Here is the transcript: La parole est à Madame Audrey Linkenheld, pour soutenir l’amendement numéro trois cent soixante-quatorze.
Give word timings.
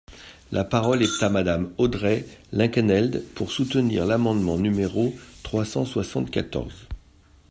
La 0.51 0.63
parole 0.63 1.03
est 1.03 1.21
à 1.21 1.29
Madame 1.29 1.71
Audrey 1.77 2.25
Linkenheld, 2.53 3.23
pour 3.35 3.51
soutenir 3.51 4.07
l’amendement 4.07 4.57
numéro 4.57 5.13
trois 5.43 5.63
cent 5.63 5.85
soixante-quatorze. 5.85 6.87